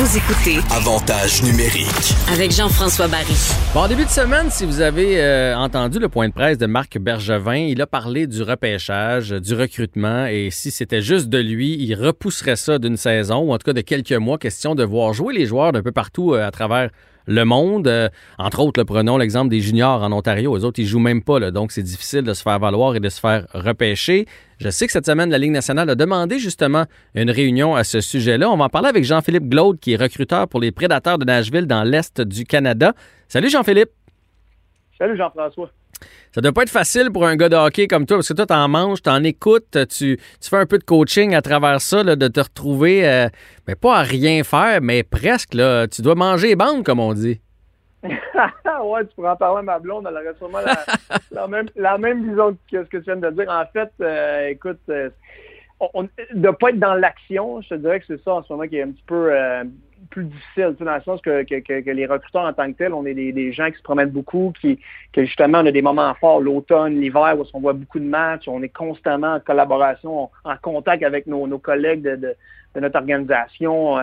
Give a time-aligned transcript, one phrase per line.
[0.00, 2.14] Vous écoutez Avantage numérique.
[2.32, 3.36] avec Jean-François Barry.
[3.74, 6.64] Bon, en début de semaine, si vous avez euh, entendu le point de presse de
[6.64, 11.76] Marc Bergevin, il a parlé du repêchage, du recrutement, et si c'était juste de lui,
[11.78, 15.12] il repousserait ça d'une saison, ou en tout cas de quelques mois, question de voir
[15.12, 16.88] jouer les joueurs d'un peu partout euh, à travers
[17.26, 17.86] le monde.
[17.86, 20.56] Euh, entre autres, là, prenons l'exemple des juniors en Ontario.
[20.56, 23.00] Les autres, ils jouent même pas, là, donc c'est difficile de se faire valoir et
[23.00, 24.26] de se faire repêcher.
[24.60, 28.02] Je sais que cette semaine, la Ligue nationale a demandé justement une réunion à ce
[28.02, 28.50] sujet-là.
[28.50, 31.66] On va en parler avec Jean-Philippe Glaude, qui est recruteur pour les Prédateurs de Nashville
[31.66, 32.92] dans l'Est du Canada.
[33.26, 33.88] Salut Jean-Philippe.
[34.98, 35.70] Salut Jean-François.
[36.34, 38.44] Ça doit pas être facile pour un gars de hockey comme toi, parce que toi,
[38.44, 42.14] t'en manges, t'en écoutes, tu, tu fais un peu de coaching à travers ça, là,
[42.14, 43.28] de te retrouver, euh,
[43.66, 45.88] mais pas à rien faire, mais presque, là.
[45.88, 47.40] Tu dois manger bande, comme on dit.
[48.02, 50.84] ouais, tu pourrais en parler à ma blonde, elle aurait sûrement la,
[51.30, 53.50] la même, la même vision que ce que tu viens de dire.
[53.50, 55.10] En fait, euh, écoute, euh,
[55.94, 58.66] on, de pas être dans l'action, je te dirais que c'est ça en ce moment
[58.66, 59.64] qui est un petit peu euh,
[60.10, 62.72] plus difficile, tu sais, dans le sens que, que, que, que les recruteurs en tant
[62.72, 64.78] que tels, on est des, des gens qui se promènent beaucoup, qui
[65.12, 68.48] que justement on a des moments forts, l'automne, l'hiver, où on voit beaucoup de matchs,
[68.48, 72.34] on est constamment en collaboration, en contact avec nos, nos collègues de, de,
[72.74, 73.98] de notre organisation.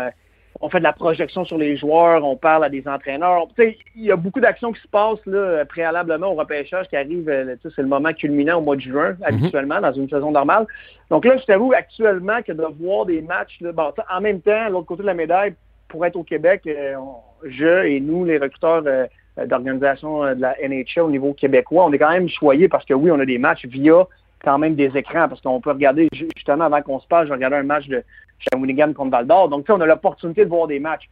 [0.60, 3.48] On fait de la projection sur les joueurs, on parle à des entraîneurs.
[3.56, 6.96] Tu sais, il y a beaucoup d'actions qui se passent là, préalablement au repêchage qui
[6.96, 10.10] arrive, euh, tu sais, c'est le moment culminant au mois de juin, habituellement, dans une
[10.10, 10.66] saison normale.
[11.10, 14.70] Donc là, je t'avoue actuellement que de voir des matchs, là, bon, en même temps,
[14.70, 15.54] l'autre côté de la médaille,
[15.90, 16.96] pour être au Québec, euh,
[17.46, 19.06] je et nous, les recruteurs euh,
[19.46, 22.94] d'organisation euh, de la NHL au niveau québécois, on est quand même choyés parce que
[22.94, 24.06] oui, on a des matchs via
[24.44, 27.34] quand même des écrans, parce qu'on peut regarder, ju- justement, avant qu'on se passe, je
[27.34, 28.04] regardais un match de
[28.40, 29.50] Shawinigan contre Val d'Or.
[29.50, 31.10] Donc, on a l'opportunité de voir des matchs.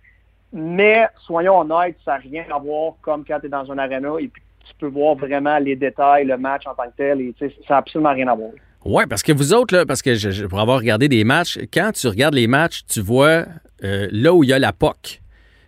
[0.53, 4.09] Mais, soyons honnêtes, ça n'a rien à voir comme quand tu es dans un arena
[4.19, 7.33] et puis tu peux voir vraiment les détails, le match en tant que tel, et
[7.39, 8.51] ça n'a absolument rien à voir.
[8.83, 11.91] Ouais, parce que vous autres, là, parce que je- pour avoir regardé des matchs, quand
[11.93, 13.45] tu regardes les matchs, tu vois
[13.83, 15.21] euh, là où il y a la POC.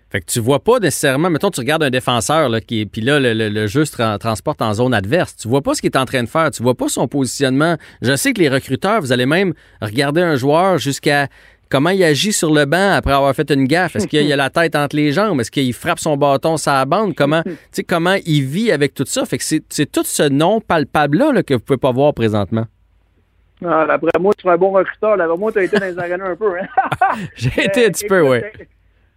[0.09, 3.01] Fait que tu vois pas nécessairement, mettons, tu regardes un défenseur, là, qui est, puis
[3.01, 5.35] là, le, le- le jeu se tra- transporte en zone adverse.
[5.35, 6.49] Tu vois pas ce qu'il est en train de faire.
[6.51, 7.75] Tu vois pas son positionnement.
[8.01, 11.27] Je sais que les recruteurs, vous allez même regarder un joueur jusqu'à
[11.69, 13.97] comment il agit sur le banc après avoir fait une gaffe.
[13.97, 15.41] Est-ce qu'il y a la tête entre les jambes?
[15.41, 17.13] Est-ce qu'il frappe son bâton la bande?
[17.13, 19.25] Comment, tu sais, comment il vit avec tout ça?
[19.25, 22.65] Fait que c'est tout ce non palpable-là là, que vous pouvez pas voir présentement.
[23.65, 25.17] Ah, D'après moi, tu es un bon recruteur.
[25.17, 26.57] D'après moi, tu as été dans les arenas un peu.
[26.57, 26.67] Hein?
[27.35, 28.37] J'ai été un petit peu, oui.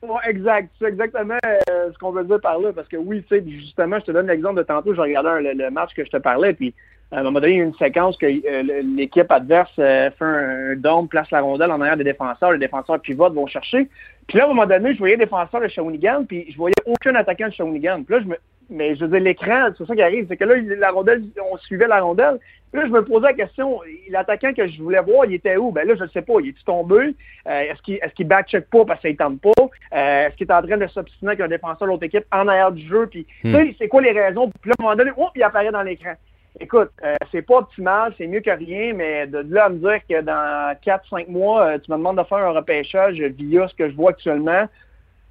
[0.02, 0.70] Ouais, exact.
[0.78, 2.72] C'est exactement euh, ce qu'on veut dire par là.
[2.72, 5.70] Parce que oui, tu sais, justement, je te donne l'exemple de tantôt, je regardais le,
[5.70, 6.74] match que je te parlais, puis
[7.12, 10.24] à un moment donné, il y a une séquence que euh, l'équipe adverse euh, fait
[10.24, 13.88] un, un dôme, place la rondelle en arrière des défenseurs, les défenseurs pivotent, vont chercher.
[14.28, 16.74] Puis là, à un moment donné, je voyais les défenseurs de Shawinigan, puis je voyais
[16.86, 18.04] aucun attaquant de Shawinigan.
[18.04, 18.36] Puis là, je me...
[18.70, 21.22] Mais je veux dire, l'écran, c'est ça qui arrive, c'est que là, la rondelle,
[21.52, 22.38] on suivait la rondelle.
[22.72, 25.72] Puis là, je me posais la question, l'attaquant que je voulais voir, il était où?
[25.72, 26.34] Ben là, je ne sais pas.
[26.40, 27.16] Il est tombé?
[27.48, 29.50] Euh, est-ce qu'il est-ce qu'il back-check pas parce qu'il ne tente pas?
[29.58, 32.46] Euh, est-ce qu'il est en train de s'obstiner avec un défenseur de l'autre équipe en
[32.46, 33.08] arrière du jeu?
[33.10, 34.50] Puis, sais, c'est quoi les raisons?
[34.60, 36.14] Puis là, à un moment donné, oh, il apparaît dans l'écran.
[36.58, 40.00] Écoute, euh, c'est pas optimal, c'est mieux que rien, mais de là à me dire
[40.08, 43.88] que dans 4-5 mois, euh, tu me demandes de faire un repêchage via ce que
[43.88, 44.66] je vois actuellement,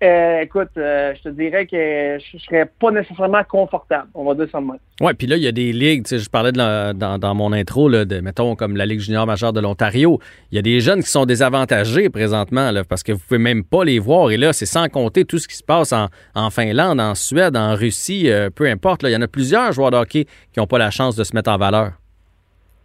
[0.01, 4.07] euh, écoute, euh, je te dirais que je serais pas nécessairement confortable.
[4.13, 4.77] On va dire ça de même.
[5.01, 7.17] Oui, puis là, il y a des ligues, tu sais, je parlais de la- dans,
[7.17, 10.19] dans mon intro, là, de, mettons, comme la Ligue junior majeure de l'Ontario.
[10.51, 13.63] Il y a des jeunes qui sont désavantagés présentement, là, parce que vous pouvez même
[13.63, 14.31] pas les voir.
[14.31, 17.57] Et là, c'est sans compter tout ce qui se passe en, en Finlande, en Suède,
[17.57, 19.03] en Russie, euh, peu importe.
[19.03, 19.09] là.
[19.09, 21.35] Il y en a plusieurs joueurs de hockey qui n'ont pas la chance de se
[21.35, 21.91] mettre en valeur.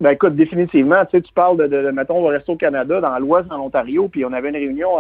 [0.01, 3.17] Ben écoute, définitivement, tu sais, tu parles de, de, de, mettons, le Resto Canada dans
[3.21, 4.99] l'Ouest, dans l'Ontario, puis on avait une réunion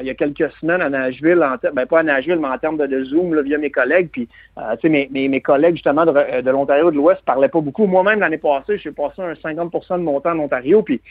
[0.00, 2.76] il y a quelques semaines à Nashville, en ben pas à Nashville, mais en termes
[2.76, 4.28] de, de Zoom, là, via mes collègues, puis
[4.58, 7.48] euh, tu sais, mes, mes, mes collègues justement de, euh, de l'Ontario de l'Ouest parlaient
[7.48, 7.86] pas beaucoup.
[7.86, 11.04] Moi-même, l'année passée, j'ai passé un 50% de mon temps en Ontario, puis tu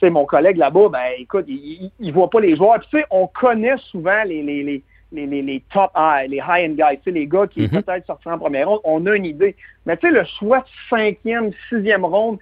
[0.00, 2.78] sais, mon collègue là-bas, ben écoute, il, il, il voit pas les joueurs.
[2.80, 4.82] Puis tu sais, on connaît souvent les, les, les
[5.12, 7.68] les, les, les top high, les high-end guys, tu sais, les gars qui Mhm.
[7.82, 9.54] peut-être sortiront en première ronde, on a une idée.
[9.86, 12.38] Mais tu sais, le choix de cinquième, sixième ronde,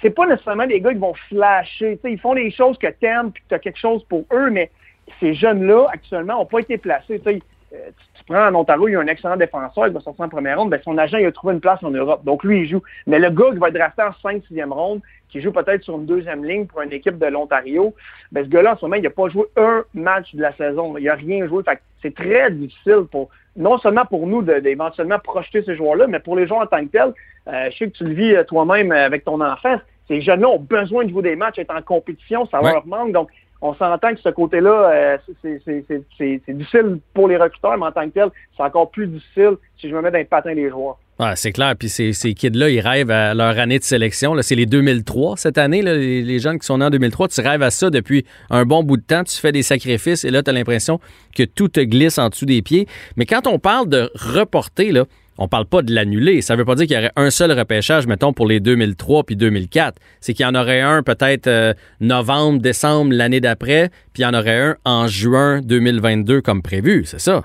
[0.00, 1.98] c'est pas nécessairement des gars qui vont flasher.
[2.04, 4.70] ils font des choses que t'aimes puis que tu as quelque chose pour eux, mais
[5.20, 7.20] ces jeunes-là, actuellement, n'ont pas été placés.
[7.26, 10.28] Euh, tu, prends en Ontario, il y a un excellent défenseur, il va sortir en
[10.28, 12.24] première ronde, ben, son agent il a trouvé une place en Europe.
[12.24, 12.82] Donc lui, il joue.
[13.06, 15.96] Mais le gars qui va être drafté en 5 6e ronde, qui joue peut-être sur
[15.96, 17.94] une deuxième ligne pour une équipe de l'Ontario,
[18.32, 20.96] ben, ce gars-là, en ce moment, il n'a pas joué un match de la saison.
[20.98, 21.62] Il n'a rien joué.
[22.02, 26.46] c'est très difficile pour, non seulement pour nous d'éventuellement projeter ces joueurs-là, mais pour les
[26.46, 27.12] joueurs en tant que tels.
[27.48, 29.76] Euh, je sais que tu le vis euh, toi-même avec ton enfant.
[30.08, 33.12] Ces jeunes-là ont besoin de jouer des matchs, être en compétition, ça leur manque.
[33.12, 33.30] Donc,
[33.62, 38.14] on s'entend que ce côté-là, euh, c'est difficile pour les recruteurs, mais en tant que
[38.14, 40.98] tel, c'est encore plus difficile si je me mets dans les patins des joueurs.
[41.18, 41.74] Ah, c'est clair.
[41.78, 44.36] Puis ces, kids-là, ils rêvent à leur année de sélection.
[44.42, 47.28] C'est les 2003 cette année, les, jeunes qui sont nés en 2003.
[47.28, 49.24] Tu rêves à ça depuis un bon bout de temps.
[49.24, 51.00] Tu fais des sacrifices et là, tu as l'impression
[51.34, 52.86] que tout te glisse en dessous des pieds.
[53.16, 55.04] Mais quand on parle de reporter, là,
[55.38, 56.40] on parle pas de l'annuler.
[56.40, 59.36] Ça veut pas dire qu'il y aurait un seul repêchage, mettons, pour les 2003 puis
[59.36, 60.00] 2004.
[60.20, 64.26] C'est qu'il y en aurait un peut-être euh, novembre, décembre l'année d'après, puis il y
[64.26, 67.42] en aurait un en juin 2022 comme prévu, c'est ça?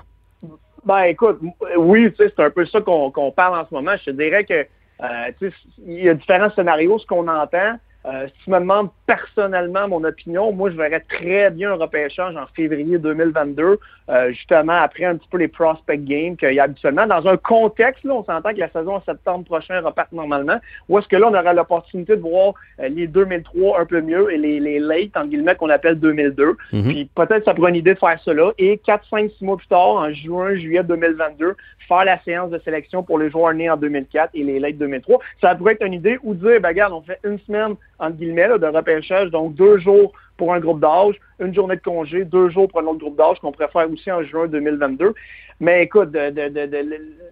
[0.84, 1.38] Ben écoute,
[1.76, 3.92] oui, c'est un peu ça qu'on parle en ce moment.
[4.04, 4.66] Je dirais que
[5.02, 5.50] euh,
[5.86, 7.78] il y a différents scénarios, ce qu'on entend.
[8.04, 12.36] Euh, si tu me demandes personnellement mon opinion, moi, je verrais très bien un repêchage
[12.36, 13.78] en février 2022,
[14.08, 17.06] euh, justement après un petit peu les prospect games qu'il y a habituellement.
[17.06, 20.58] Dans un contexte, là, on s'entend que la saison en septembre prochain repart normalement,
[20.88, 24.32] ou est-ce que là, on aura l'opportunité de voir euh, les 2003 un peu mieux
[24.32, 26.56] et les, les late, en guillemets, qu'on appelle 2002.
[26.72, 26.82] Mhm.
[26.82, 28.50] Puis peut-être ça pourrait une idée de faire cela.
[28.58, 31.54] Et 4, 5, 6 mois plus tard, en juin, juillet 2022,
[31.86, 35.18] faire la séance de sélection pour les joueurs nés en 2004 et les late 2003.
[35.40, 38.58] Ça pourrait être une idée ou dire, ben, regarde, on fait une semaine entre guillemets,
[38.58, 39.30] de repêchage.
[39.30, 42.86] Donc, deux jours pour un groupe d'âge, une journée de congé, deux jours pour un
[42.86, 45.14] autre groupe d'âge qu'on pourrait faire aussi en juin 2022.
[45.60, 46.16] Mais écoute,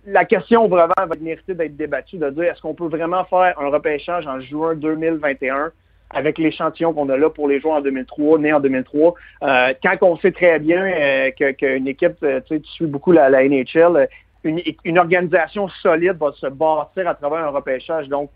[0.06, 3.68] la question vraiment va mériter d'être débattue, de dire est-ce qu'on peut vraiment faire un
[3.68, 5.72] repêchage en juin 2021
[6.10, 9.14] avec l'échantillon qu'on a là pour les joueurs en 2003, nés en 2003.
[9.42, 13.12] Euh, quand on sait très bien euh, qu'une équipe, euh, tu sais, tu suis beaucoup
[13.12, 14.08] la, NHL,
[14.44, 18.08] une, une, organisation solide va se bâtir à travers un repêchage.
[18.08, 18.30] Donc,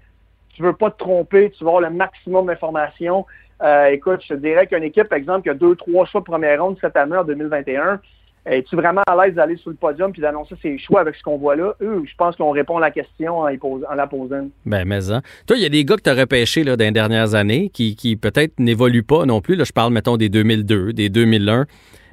[0.55, 3.27] tu veux pas te tromper, tu veux avoir le maximum d'informations.
[3.63, 6.27] Euh, écoute, je te dirais qu'une équipe, par exemple, qui a deux, trois choix de
[6.27, 8.01] première ronde cette année en 2021,
[8.47, 11.39] es-tu vraiment à l'aise d'aller sur le podium puis d'annoncer ses choix avec ce qu'on
[11.39, 11.75] voit là?
[11.81, 14.49] Eux, je pense qu'on répond à la question en, la posant.
[14.67, 15.23] Ben, mais hein.
[15.47, 17.71] Toi, il y a des gars que tu as repêchés là, dans les dernières années
[17.71, 19.57] qui, qui peut-être n'évoluent pas non plus.
[19.57, 21.65] Là, je parle, mettons, des 2002, des 2001.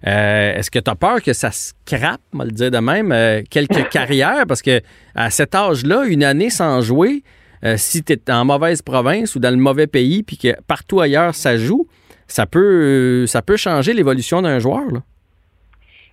[0.07, 3.11] Euh, est-ce que tu as peur que ça scrape, on va le dire de même,
[3.11, 4.45] euh, quelques carrières?
[4.47, 4.81] Parce que
[5.15, 7.23] à cet âge-là, une année sans jouer,
[7.63, 10.99] euh, si tu es en mauvaise province ou dans le mauvais pays, puis que partout
[10.99, 11.87] ailleurs ça joue,
[12.27, 15.01] ça peut, ça peut changer l'évolution d'un joueur.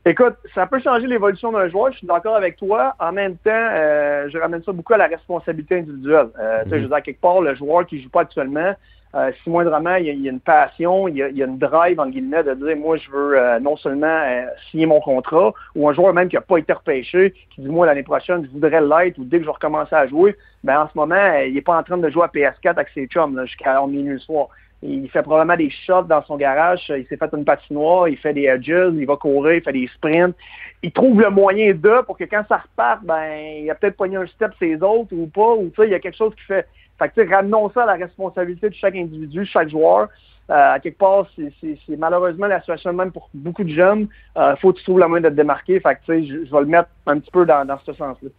[0.04, 2.94] Écoute, ça peut changer l'évolution d'un joueur, je suis d'accord avec toi.
[2.98, 6.28] En même temps, euh, je ramène ça beaucoup à la responsabilité individuelle.
[6.40, 8.74] Euh, Je veux dire, quelque part, le joueur qui ne joue pas actuellement,
[9.14, 12.42] euh, si moindrement il y, a, une passion, il y a, une drive, en guillemets,
[12.42, 16.12] de dire, moi, je veux euh, non seulement euh, signer mon contrat, ou un joueur
[16.12, 19.24] même qui n'a pas été repêché, qui dit, moi, l'année prochaine, je voudrais l'être, ou
[19.24, 21.82] dès que je vais recommencer à jouer, ben en ce moment, il n'est pas en
[21.82, 24.48] train de jouer à PS4 avec ses chums jusqu'à minuit le soir.
[24.82, 28.32] Il fait probablement des shots dans son garage, il s'est fait une patinoire, il fait
[28.32, 30.36] des edges, il va courir, il fait des sprints.
[30.82, 34.16] Il trouve le moyen de pour que quand ça reparte, ben il a peut-être pogné
[34.16, 36.66] un step ses autres ou pas, ou il y a quelque chose qui fait
[36.98, 40.08] fait que, ramenons ça à la responsabilité de chaque individu, chaque joueur.
[40.50, 44.08] Euh, à quelque part, c'est malheureusement la situation même pour beaucoup de jeunes.
[44.34, 45.78] Il euh, faut que tu trouves la moyen de te démarquer.
[45.78, 48.30] Fait que, je, je vais le mettre un petit peu dans, dans ce sens-là.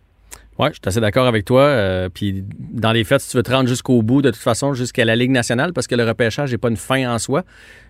[0.58, 1.62] Oui, je suis assez d'accord avec toi.
[1.62, 4.74] Euh, puis dans les faits, si tu veux te rendre jusqu'au bout, de toute façon,
[4.74, 7.44] jusqu'à la Ligue nationale, parce que le repêchage n'est pas une fin en soi.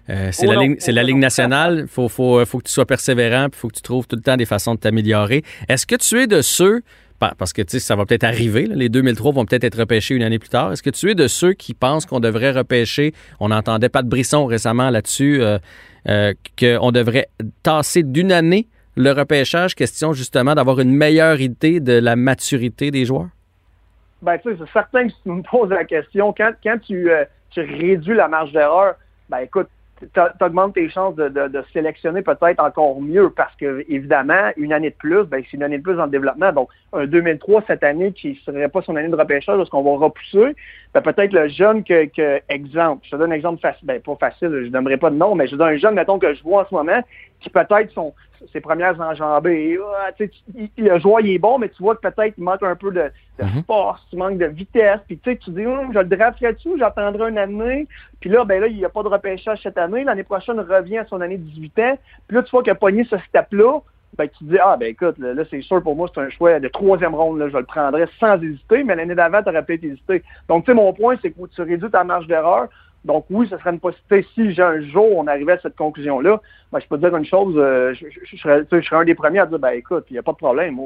[0.10, 1.80] Euh, c'est la, oh Ligue, c'est la Ligue nationale.
[1.82, 4.22] Il faut, faut, faut que tu sois persévérant, il faut que tu trouves tout le
[4.22, 5.44] temps des façons de t'améliorer.
[5.68, 6.82] Est-ce que tu es de ceux
[7.20, 8.66] parce que ça va peut-être arriver.
[8.66, 10.72] les 2003 vont peut-être être repêchés une année plus tard.
[10.72, 14.10] Est-ce que tu es de ceux qui pensent qu'on devrait repêcher, on entendait pas de
[14.10, 15.60] Brisson récemment là-dessus, euh,
[16.08, 17.28] euh, qu'on devrait
[17.64, 23.06] tasser d'une année le repêchage, question justement d'avoir une meilleure idée de la maturité des
[23.06, 23.30] joueurs?
[24.22, 27.10] Ben, tu sais, c'est certain que si tu me poses la question, quand, quand tu,
[27.10, 28.96] euh, tu réduis la marge d'erreur,
[29.30, 29.70] ben écoute,
[30.13, 34.89] tu augmentes tes chances de, de, sélectionner peut-être encore mieux parce que, évidemment, une année
[34.89, 36.51] de plus, ben, c'est une année de plus dans le développement.
[36.51, 39.84] Donc, un 2003 cette année qui ne serait pas son année de repêchage parce qu'on
[39.84, 40.56] va repousser,
[40.94, 44.15] ben, peut-être le jeune que, que, exemple, je te donne un exemple facile, ben, pas
[44.15, 46.44] facile, je ne donnerai pas de nom, mais je donne un jeune, mettons, que je
[46.44, 47.01] vois en ce moment,
[47.39, 48.13] qui peut-être sont
[48.51, 49.77] ses premières enjambées.
[50.01, 50.12] Ah,
[50.77, 53.12] le joueur, il est bon, mais tu vois que peut-être il manque un peu de,
[53.41, 53.63] mhm.
[53.65, 55.00] force, il manque de vitesse.
[55.08, 57.88] Puis tu dis, hum, je le drafterai dessus, j'attendrai une année.
[58.19, 60.03] Puis là, ben là, il n'y a pas de repêchage cette année.
[60.03, 61.98] L'année prochaine, il revient à son année de 18 ans.
[62.27, 63.79] Puis là, tu vois qu'il a pogné ce step-là.
[64.17, 66.29] ben, tu te dis, ah, ben écoute, là, là, c'est sûr pour moi, c'est un
[66.29, 69.63] choix de troisième ronde, là, je le prendrais sans hésiter, mais l'année d'avant, tu aurais
[69.63, 70.24] peut-être hésité.
[70.48, 72.69] Donc, tu sais, mon point, c'est que tu réduis ta marge d'erreur.
[73.06, 74.27] Donc, oui, ce serait une possibilité.
[74.34, 76.41] Si un jour on arrivait à cette conclusion-là,
[76.72, 79.06] ben, je peux te dire une chose, euh, je, je- je serais, je serais un
[79.06, 80.77] des premiers à dire, ben écoute, il n'y a pas de problème.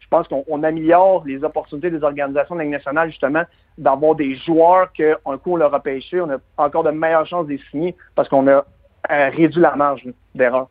[0.00, 3.42] Je pense qu'on on améliore les opportunités des organisations de justement,
[3.78, 7.46] d'avoir des joueurs qu'un coup on leur a pêché, on a encore de meilleures chances
[7.46, 8.64] de les signer parce qu'on a
[9.10, 10.68] euh, réduit la marge d'erreur.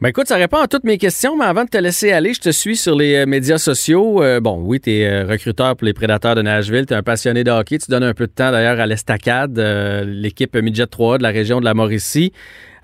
[0.00, 2.40] Ben écoute, ça répond à toutes mes questions, mais avant de te laisser aller, je
[2.40, 4.22] te suis sur les euh, médias sociaux.
[4.22, 7.44] Euh, bon, oui, tu es recruteur pour les Prédateurs de Nashville, tu es un passionné
[7.44, 11.18] de hockey, tu donnes un peu de temps d'ailleurs à l'Estacade, euh, l'équipe Midget 3
[11.18, 12.32] de la région de la Mauricie.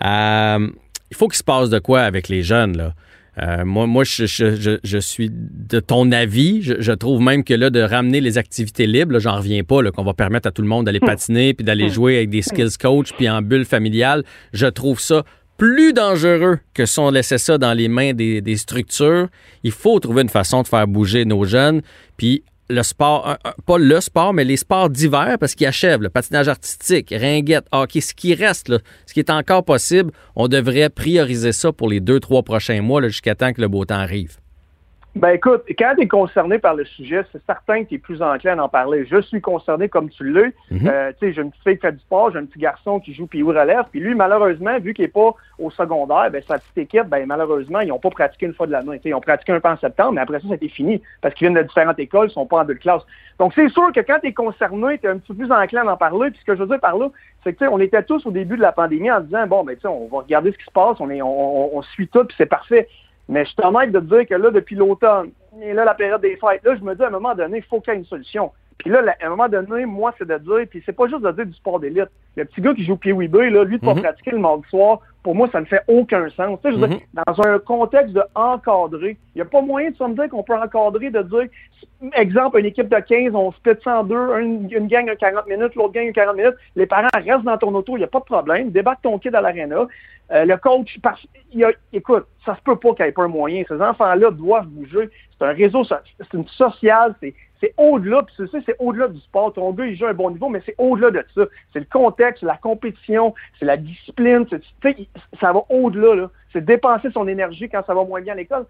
[0.05, 0.69] Euh,
[1.11, 2.93] il faut qu'il se passe de quoi avec les jeunes, là?
[3.39, 6.63] Euh, moi, moi je, je- je- je suis de ton avis.
[6.63, 10.05] Je, trouve même que là, de ramener les activités libres, j'en reviens pas, là, qu'on
[10.05, 13.13] va permettre à tout le monde d'aller patiner puis d'aller jouer avec des skills coach
[13.15, 14.23] puis en bulle familiale.
[14.55, 15.23] Je trouve ça
[15.57, 19.29] plus dangereux que si on laissait ça dans les mains des, des structures.
[19.63, 21.83] Il faut trouver une façon de faire bouger nos jeunes.
[22.17, 26.49] Puis le sport, pas le sport, mais les sports d'hiver, parce qu'ils achèvent, le patinage
[26.49, 28.73] artistique, ringuette, hockey, ce qui reste,
[29.07, 33.03] ce qui est encore possible, on devrait prioriser ça pour les deux, trois prochains mois,
[33.03, 34.39] jusqu'à temps que le beau temps arrive.
[35.17, 38.21] Ben écoute, quand tu es concerné par le sujet, c'est certain que tu es plus
[38.21, 39.07] enclin à en parler.
[39.07, 40.53] Je suis concerné comme tu l'es.
[40.71, 40.87] Mhm.
[40.87, 43.01] Euh, tu sais, j'ai une petite fille qui fait du sport, j'ai un petit garçon
[43.01, 43.85] qui joue puis relève.
[43.91, 47.81] Puis lui, malheureusement, vu qu'il n'est pas au secondaire, ben sa petite équipe, ben malheureusement,
[47.81, 48.99] ils n'ont pas pratiqué une fois de l'année.
[48.99, 51.01] Tu sais, Ils ont pratiqué un peu en septembre, mais après ça, c'était fini.
[51.23, 53.07] Parce qu'ils viennent de différentes écoles, ils sont pas en deux classes.
[53.39, 55.87] Donc c'est sûr que quand tu es concerné, tu es un petit peu plus enclin
[55.89, 56.31] à en parler.
[56.31, 57.09] Puis ce que je veux dire par là,
[57.43, 59.65] c'est que tu sais, on était tous au début de la pandémie en disant bon
[59.65, 61.29] ben tu sais, on va regarder ce qui se passe, on est on,
[61.75, 62.87] on- on suit tout, puis c'est parfait.
[63.29, 65.31] Mais je suis honnête de dire que là, depuis l'automne,
[65.61, 67.65] et là, la période des fêtes, là, je me dis à un moment donné, il
[67.65, 68.53] faut qu'il y ait une solution.
[68.79, 71.33] Puis là, à un moment donné, moi, c'est de dire, puis c'est pas juste de
[71.33, 72.09] dire du sport d'élite.
[72.37, 74.03] Le petit gars qui joue pied oui là, lui, de pas Mhm.
[74.03, 76.57] pratiquer le mardi soir, pour moi, ça ne fait aucun sens.
[76.63, 79.91] Tu sais, je veux dire, dans un contexte de encadrer, il n'y a pas moyen
[79.91, 81.49] de se me dire qu'on peut encadrer, de dire,
[82.13, 85.49] exemple, une équipe de 15, on split ça en deux, une, une gang a 40
[85.49, 88.07] minutes, l'autre gang a 40 minutes, les parents restent dans ton auto, il n'y a
[88.07, 89.89] pas de problème, débarque ton kid à l'aréna.
[90.33, 93.13] Euh, le coach, parce, il y a- écoute, ça se peut pas qu'il n'y ait
[93.13, 93.63] pas un moyen.
[93.69, 95.09] Ces enfants-là doivent bouger.
[95.39, 99.21] C'est un réseau, c'est une sociale, c'est, c'est au-delà, puis c'est ça, c'est au-delà du
[99.21, 99.53] sport.
[99.53, 101.43] Ton gars, il joue à un bon niveau, mais c'est au-delà de ça.
[101.73, 104.63] C'est le contexte, c'est la compétition, c'est la discipline, c'est,
[105.41, 106.31] ça va au-delà, là.
[106.53, 108.67] C'est dépenser son énergie quand ça va moins bien à l'école.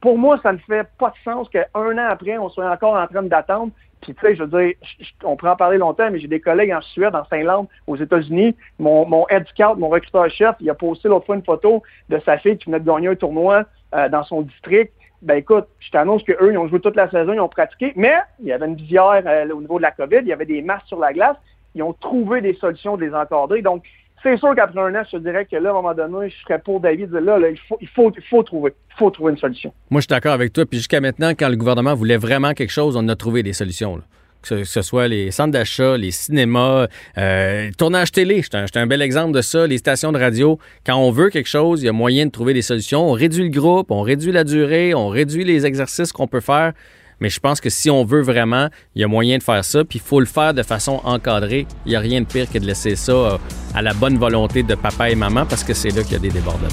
[0.00, 3.06] Pour moi, ça ne fait pas de sens qu'un an après, on soit encore en
[3.06, 3.72] train d'attendre.
[4.00, 4.74] Puis, tu sais, je veux dire,
[5.24, 8.54] on pourrait en parler longtemps, mais j'ai des collègues en Suède, en Finlande, aux États-Unis.
[8.78, 9.44] Mon, mon head
[9.76, 12.86] mon recruteur-chef, il a posté l'autre fois une photo de sa fille qui venait de
[12.86, 13.64] gagner un tournoi
[13.94, 14.92] euh, dans son district.
[15.20, 18.14] Ben écoute, je t'annonce qu'eux, ils ont joué toute la saison, ils ont pratiqué, mais
[18.38, 20.62] il y avait une visière euh, au niveau de la COVID, il y avait des
[20.62, 21.36] masques sur la glace.
[21.74, 23.62] Ils ont trouvé des solutions de les encadrer.
[23.62, 23.82] Donc,
[24.22, 26.58] c'est sûr qu'après un an, je dirais que là, à un moment donné, je serais
[26.58, 28.74] pour David de là, là, il, faut, il, faut, il faut trouver.
[28.98, 29.72] Faut trouver une solution.
[29.90, 30.66] Moi, je suis d'accord avec toi.
[30.66, 34.00] Puis jusqu'à maintenant, quand le gouvernement voulait vraiment quelque chose, on a trouvé des solutions.
[34.42, 38.42] Que ce, soit les centres d'achat, les cinémas, euh, tournage télé.
[38.42, 39.66] C'est un bel exemple de ça.
[39.66, 40.58] Les stations de radio.
[40.86, 43.08] Quand on veut quelque chose, il y a moyen de trouver des solutions.
[43.08, 46.72] On réduit le groupe, on réduit la durée, on réduit les exercices qu'on peut faire.
[47.20, 49.84] Mais je pense que si on veut vraiment, il y a moyen de faire ça.
[49.84, 51.66] Puis il faut le faire de façon encadrée.
[51.86, 53.38] Il n'y a rien de pire que de laisser ça euh,
[53.74, 56.20] à la bonne volonté de papa et maman parce que c'est là qu'il y a
[56.20, 56.68] des débordements.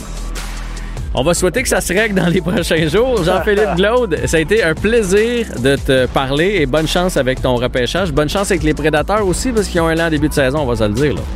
[1.17, 3.23] On va souhaiter que ça se règle dans les prochains jours.
[3.23, 7.55] Jean-Philippe Glaude, ça a été un plaisir de te parler et bonne chance avec ton
[7.55, 8.11] repêchage.
[8.11, 10.65] Bonne chance avec les prédateurs aussi parce qu'ils ont un lent début de saison, on
[10.65, 11.15] va se le dire.
[11.15, 11.21] Là.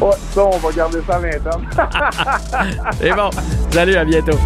[0.00, 1.62] Ouais, ça, on va garder ça à l'interne.
[2.98, 3.30] C'est bon.
[3.70, 4.38] Salut, à bientôt.